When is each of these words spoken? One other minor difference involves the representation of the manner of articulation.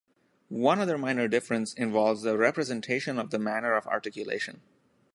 One 0.49 0.79
other 0.79 0.97
minor 0.97 1.27
difference 1.27 1.75
involves 1.75 2.23
the 2.23 2.35
representation 2.35 3.19
of 3.19 3.29
the 3.29 3.37
manner 3.37 3.75
of 3.75 3.85
articulation. 3.85 4.61